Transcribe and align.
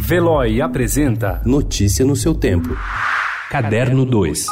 Veloy 0.00 0.62
apresenta 0.62 1.42
Notícia 1.44 2.04
no 2.04 2.14
seu 2.14 2.32
tempo. 2.32 2.68
Caderno 3.50 4.06
2. 4.06 4.46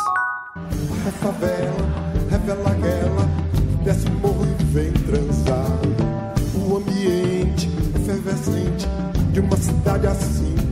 É 1.06 1.10
favela, 1.12 1.72
revela 2.28 2.70
aquela, 2.70 3.28
desce 3.84 4.08
o 4.08 4.12
morro 4.14 4.44
e 4.44 4.64
vem 4.64 4.92
transar. 4.92 5.78
O 6.52 6.76
ambiente 6.78 7.70
efervescente 7.94 8.88
de 9.32 9.38
uma 9.38 9.56
cidade 9.56 10.08
assim. 10.08 10.65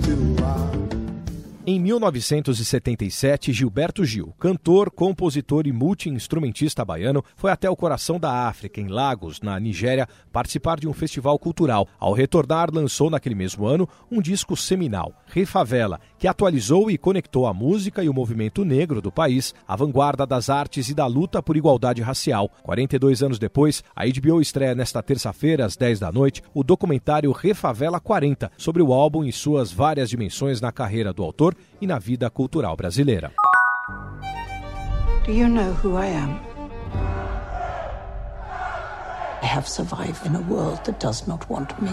Em 1.66 1.80
1977, 1.80 3.50
Gilberto 3.50 4.04
Gil, 4.04 4.34
cantor, 4.38 4.90
compositor 4.90 5.66
e 5.66 5.72
multi-instrumentista 5.72 6.84
baiano, 6.84 7.24
foi 7.34 7.50
até 7.50 7.70
o 7.70 7.76
coração 7.76 8.20
da 8.20 8.46
África, 8.46 8.82
em 8.82 8.88
Lagos, 8.88 9.40
na 9.40 9.58
Nigéria, 9.58 10.06
participar 10.30 10.78
de 10.78 10.86
um 10.86 10.92
festival 10.92 11.38
cultural. 11.38 11.88
Ao 11.98 12.12
retornar, 12.12 12.68
lançou 12.70 13.08
naquele 13.08 13.34
mesmo 13.34 13.64
ano 13.64 13.88
um 14.12 14.20
disco 14.20 14.54
seminal, 14.54 15.14
Refavela, 15.24 15.98
que 16.18 16.28
atualizou 16.28 16.90
e 16.90 16.98
conectou 16.98 17.46
a 17.46 17.54
música 17.54 18.04
e 18.04 18.10
o 18.10 18.14
movimento 18.14 18.62
negro 18.62 19.00
do 19.00 19.10
país 19.10 19.54
à 19.66 19.74
vanguarda 19.74 20.26
das 20.26 20.50
artes 20.50 20.90
e 20.90 20.94
da 20.94 21.06
luta 21.06 21.42
por 21.42 21.56
igualdade 21.56 22.02
racial. 22.02 22.50
42 22.62 23.22
anos 23.22 23.38
depois, 23.38 23.82
a 23.96 24.04
HBO 24.04 24.42
estreia 24.42 24.74
nesta 24.74 25.02
terça-feira, 25.02 25.64
às 25.64 25.78
10 25.78 25.98
da 26.00 26.12
noite, 26.12 26.42
o 26.52 26.62
documentário 26.62 27.32
Refavela 27.32 27.98
40, 27.98 28.52
sobre 28.58 28.82
o 28.82 28.92
álbum 28.92 29.24
e 29.24 29.32
suas 29.32 29.72
várias 29.72 30.10
dimensões 30.10 30.60
na 30.60 30.70
carreira 30.70 31.10
do 31.10 31.22
autor 31.22 31.53
e 31.80 31.86
na 31.86 31.98
vida 31.98 32.30
cultural 32.30 32.76
brasileira. 32.76 33.30
Do 35.26 35.32
you 35.32 35.48
know 35.48 35.72
who 35.82 35.96
I 35.96 36.06
am? 36.06 36.40
I 39.42 39.46
have 39.46 39.68
survived 39.68 40.26
in 40.26 40.34
a 40.34 40.40
world 40.40 40.84
that 40.84 41.00
does 41.00 41.26
not 41.26 41.48
want 41.48 41.80
me. 41.80 41.90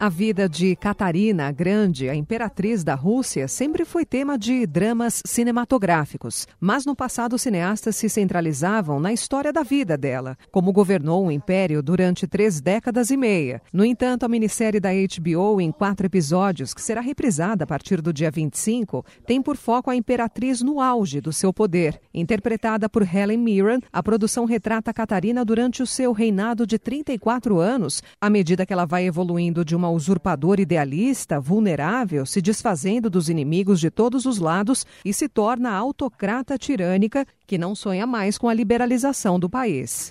A 0.00 0.08
vida 0.08 0.48
de 0.48 0.76
Catarina 0.76 1.48
a 1.48 1.50
Grande, 1.50 2.08
a 2.08 2.14
imperatriz 2.14 2.84
da 2.84 2.94
Rússia, 2.94 3.48
sempre 3.48 3.84
foi 3.84 4.06
tema 4.06 4.38
de 4.38 4.64
dramas 4.64 5.20
cinematográficos, 5.26 6.46
mas 6.60 6.86
no 6.86 6.94
passado 6.94 7.32
os 7.32 7.42
cineastas 7.42 7.96
se 7.96 8.08
centralizavam 8.08 9.00
na 9.00 9.12
história 9.12 9.52
da 9.52 9.64
vida 9.64 9.98
dela, 9.98 10.38
como 10.52 10.72
governou 10.72 11.26
o 11.26 11.32
império 11.32 11.82
durante 11.82 12.28
três 12.28 12.60
décadas 12.60 13.10
e 13.10 13.16
meia. 13.16 13.60
No 13.72 13.84
entanto, 13.84 14.22
a 14.22 14.28
minissérie 14.28 14.78
da 14.78 14.90
HBO, 14.90 15.60
em 15.60 15.72
quatro 15.72 16.06
episódios, 16.06 16.72
que 16.72 16.80
será 16.80 17.00
reprisada 17.00 17.64
a 17.64 17.66
partir 17.66 18.00
do 18.00 18.12
dia 18.12 18.30
25, 18.30 19.04
tem 19.26 19.42
por 19.42 19.56
foco 19.56 19.90
a 19.90 19.96
imperatriz 19.96 20.62
no 20.62 20.80
auge 20.80 21.20
do 21.20 21.32
seu 21.32 21.52
poder. 21.52 22.00
Interpretada 22.14 22.88
por 22.88 23.02
Helen 23.02 23.38
Mirren, 23.38 23.80
a 23.92 24.00
produção 24.00 24.44
retrata 24.44 24.94
Catarina 24.94 25.44
durante 25.44 25.82
o 25.82 25.86
seu 25.88 26.12
reinado 26.12 26.64
de 26.64 26.78
34 26.78 27.58
anos, 27.58 28.00
à 28.20 28.30
medida 28.30 28.64
que 28.64 28.72
ela 28.72 28.86
vai 28.86 29.04
evoluindo 29.04 29.64
de 29.64 29.74
uma 29.74 29.87
usurpadora 29.94 30.60
idealista, 30.60 31.40
vulnerável, 31.40 32.26
se 32.26 32.40
desfazendo 32.40 33.08
dos 33.08 33.28
inimigos 33.28 33.80
de 33.80 33.90
todos 33.90 34.26
os 34.26 34.38
lados 34.38 34.86
e 35.04 35.12
se 35.12 35.28
torna 35.28 35.72
autocrata 35.72 36.58
tirânica 36.58 37.26
que 37.46 37.58
não 37.58 37.74
sonha 37.74 38.06
mais 38.06 38.36
com 38.36 38.48
a 38.48 38.54
liberalização 38.54 39.38
do 39.38 39.48
país. 39.48 40.10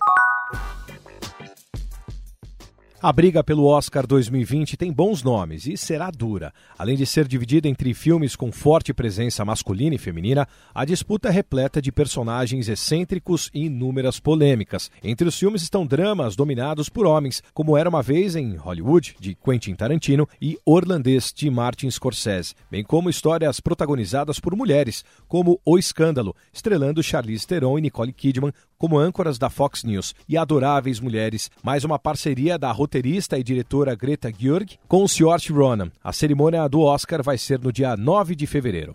A 3.00 3.14
briga 3.14 3.44
pelo 3.44 3.66
Oscar 3.66 4.08
2020 4.08 4.76
tem 4.76 4.92
bons 4.92 5.22
nomes 5.22 5.68
e 5.68 5.78
será 5.78 6.10
dura. 6.10 6.52
Além 6.76 6.98
de 6.98 7.06
ser 7.06 7.28
dividida 7.28 7.68
entre 7.68 7.94
filmes 7.94 8.36
com 8.36 8.52
forte 8.52 8.92
presença 8.92 9.46
masculina 9.46 9.94
e 9.94 10.00
feminina, 10.00 10.48
a 10.74 10.84
disputa 10.84 11.30
é 11.30 11.32
repleta 11.32 11.80
de 11.80 11.92
personagens 11.92 12.68
excêntricos 12.68 13.52
e 13.54 13.68
inúmeras 13.68 14.20
polêmicas. 14.20 14.90
Entre 15.04 15.28
os 15.28 15.38
filmes 15.38 15.62
estão 15.62 15.86
dramas 15.86 16.36
dominados 16.36 16.90
por 16.90 17.06
homens, 17.06 17.44
como 17.54 17.78
Era 17.78 17.88
uma 17.88 18.02
Vez 18.02 18.36
em 18.36 18.56
Hollywood, 18.56 19.16
de 19.20 19.36
Quentin 19.36 19.76
Tarantino, 19.76 20.28
e 20.42 20.58
Orlandês, 20.66 21.32
de 21.32 21.52
Martin 21.52 21.92
Scorsese, 21.92 22.56
bem 22.72 22.84
como 22.84 23.12
histórias 23.12 23.60
protagonizadas 23.60 24.40
por 24.40 24.56
mulheres, 24.56 25.06
como 25.28 25.62
O 25.64 25.78
Escândalo, 25.78 26.36
estrelando 26.52 27.04
Charlize 27.04 27.46
Theron 27.46 27.78
e 27.78 27.82
Nicole 27.82 28.12
Kidman 28.12 28.52
como 28.78 28.98
âncoras 28.98 29.38
da 29.38 29.50
Fox 29.50 29.84
News, 29.84 30.14
e 30.30 30.38
Adoráveis 30.38 31.00
Mulheres, 31.00 31.50
mais 31.64 31.84
uma 31.84 31.98
parceria 31.98 32.58
da 32.58 32.72
roteirista 32.88 33.38
e 33.38 33.44
diretora 33.44 33.94
Greta 33.94 34.32
Gerwig 34.36 34.80
com 34.88 35.06
Saoirse 35.06 35.52
Ronan. 35.52 35.92
A 36.02 36.14
cerimônia 36.14 36.66
do 36.70 36.80
Oscar 36.80 37.22
vai 37.22 37.38
ser 37.38 37.60
no 37.60 37.72
dia 37.72 37.98
9 37.98 38.34
de 38.34 38.48
fevereiro. 38.48 38.94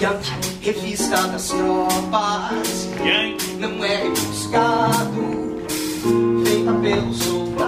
Yankee, 0.00 0.30
revista 0.62 1.28
das 1.28 1.48
tropas. 1.50 2.88
Yankee. 3.04 3.52
Não 3.58 3.84
é 3.84 4.02
rebuscado, 4.04 5.62
feita 6.44 6.72
pelos 6.80 7.16
soldados. 7.18 7.67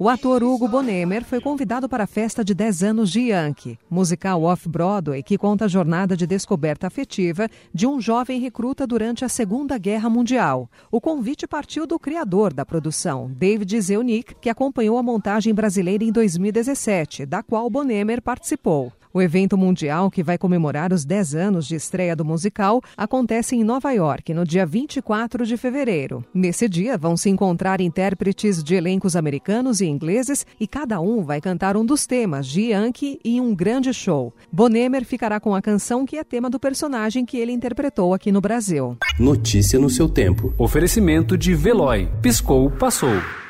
O 0.00 0.08
ator 0.08 0.44
Hugo 0.44 0.68
Bonemer 0.68 1.24
foi 1.24 1.40
convidado 1.40 1.88
para 1.88 2.04
a 2.04 2.06
festa 2.06 2.44
de 2.44 2.54
10 2.54 2.84
anos 2.84 3.10
de 3.10 3.32
Yankee, 3.32 3.76
musical 3.90 4.44
off-Broadway 4.44 5.24
que 5.24 5.36
conta 5.36 5.64
a 5.64 5.68
jornada 5.68 6.16
de 6.16 6.24
descoberta 6.24 6.86
afetiva 6.86 7.48
de 7.74 7.84
um 7.84 8.00
jovem 8.00 8.38
recruta 8.38 8.86
durante 8.86 9.24
a 9.24 9.28
Segunda 9.28 9.76
Guerra 9.76 10.08
Mundial. 10.08 10.70
O 10.88 11.00
convite 11.00 11.48
partiu 11.48 11.84
do 11.84 11.98
criador 11.98 12.52
da 12.52 12.64
produção, 12.64 13.28
David 13.36 13.80
Zeunik, 13.80 14.36
que 14.40 14.48
acompanhou 14.48 14.98
a 14.98 15.02
montagem 15.02 15.52
brasileira 15.52 16.04
em 16.04 16.12
2017, 16.12 17.26
da 17.26 17.42
qual 17.42 17.68
Bonemer 17.68 18.22
participou. 18.22 18.92
O 19.12 19.22
evento 19.22 19.56
mundial, 19.56 20.10
que 20.10 20.22
vai 20.22 20.36
comemorar 20.36 20.92
os 20.92 21.04
10 21.04 21.34
anos 21.34 21.66
de 21.66 21.74
estreia 21.74 22.14
do 22.14 22.24
musical, 22.24 22.82
acontece 22.96 23.56
em 23.56 23.64
Nova 23.64 23.90
York, 23.92 24.34
no 24.34 24.44
dia 24.44 24.66
24 24.66 25.46
de 25.46 25.56
fevereiro. 25.56 26.24
Nesse 26.32 26.68
dia, 26.68 26.98
vão 26.98 27.16
se 27.16 27.30
encontrar 27.30 27.80
intérpretes 27.80 28.62
de 28.62 28.74
elencos 28.74 29.16
americanos 29.16 29.80
e 29.80 29.86
ingleses 29.86 30.46
e 30.60 30.66
cada 30.66 31.00
um 31.00 31.22
vai 31.22 31.40
cantar 31.40 31.76
um 31.76 31.84
dos 31.84 32.06
temas 32.06 32.46
de 32.46 32.72
Yankee 32.72 33.18
em 33.24 33.40
um 33.40 33.54
grande 33.54 33.92
show. 33.92 34.32
Bonemer 34.52 35.04
ficará 35.04 35.40
com 35.40 35.54
a 35.54 35.62
canção 35.62 36.04
que 36.04 36.16
é 36.16 36.24
tema 36.24 36.50
do 36.50 36.60
personagem 36.60 37.24
que 37.24 37.38
ele 37.38 37.52
interpretou 37.52 38.12
aqui 38.12 38.30
no 38.30 38.40
Brasil. 38.40 38.96
Notícia 39.18 39.78
no 39.78 39.88
seu 39.88 40.08
tempo. 40.08 40.52
Oferecimento 40.58 41.36
de 41.36 41.54
Veloy. 41.54 42.08
Piscou, 42.20 42.70
passou. 42.70 43.47